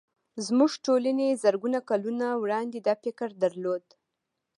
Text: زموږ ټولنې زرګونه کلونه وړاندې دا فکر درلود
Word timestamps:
زموږ 0.45 0.71
ټولنې 0.85 1.39
زرګونه 1.43 1.79
کلونه 1.89 2.27
وړاندې 2.43 2.77
دا 2.87 2.93
فکر 3.03 3.29
درلود 3.43 3.85